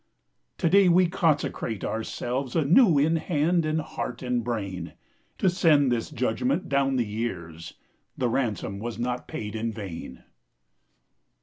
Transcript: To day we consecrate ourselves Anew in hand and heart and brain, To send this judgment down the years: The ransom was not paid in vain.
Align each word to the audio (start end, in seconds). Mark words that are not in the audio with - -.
To 0.57 0.67
day 0.67 0.89
we 0.89 1.05
consecrate 1.07 1.83
ourselves 1.85 2.55
Anew 2.55 2.97
in 2.97 3.17
hand 3.17 3.65
and 3.67 3.79
heart 3.81 4.23
and 4.23 4.43
brain, 4.43 4.93
To 5.37 5.47
send 5.47 5.91
this 5.91 6.09
judgment 6.09 6.67
down 6.67 6.95
the 6.95 7.05
years: 7.05 7.75
The 8.17 8.27
ransom 8.27 8.79
was 8.79 8.97
not 8.97 9.27
paid 9.27 9.53
in 9.55 9.71
vain. 9.71 10.23